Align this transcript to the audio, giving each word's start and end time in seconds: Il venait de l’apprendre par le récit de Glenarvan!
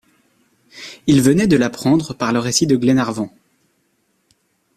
Il 1.05 1.21
venait 1.21 1.45
de 1.45 1.57
l’apprendre 1.57 2.15
par 2.15 2.33
le 2.33 2.39
récit 2.39 2.65
de 2.65 2.75
Glenarvan! 2.75 3.29